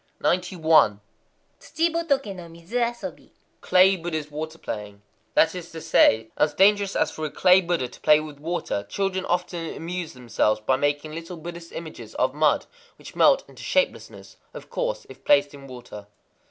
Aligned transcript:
91.—Tsuchi 0.23 1.91
botoké 1.93 2.33
no 2.35 2.49
midzu 2.49 2.79
asobi. 2.79 3.29
Clay 3.61 3.95
Buddha's 3.95 4.31
water 4.31 4.57
playing. 4.57 5.03
That 5.35 5.53
is 5.53 5.71
to 5.73 5.79
say, 5.79 6.31
"As 6.35 6.55
dangerous 6.55 6.95
as 6.95 7.11
for 7.11 7.25
a 7.25 7.29
clay 7.29 7.61
Buddha 7.61 7.87
to 7.87 7.99
play 7.99 8.19
with 8.19 8.39
water." 8.39 8.83
Children 8.89 9.25
often 9.27 9.75
amuse 9.75 10.13
themselves 10.13 10.59
by 10.59 10.75
making 10.75 11.11
little 11.11 11.37
Buddhist 11.37 11.71
images 11.71 12.15
of 12.15 12.33
mud, 12.33 12.65
which 12.97 13.15
melt 13.15 13.47
into 13.47 13.61
shapelessness, 13.61 14.37
of 14.55 14.71
course, 14.71 15.05
if 15.07 15.23
placed 15.23 15.53
in 15.53 15.67
water. 15.67 16.07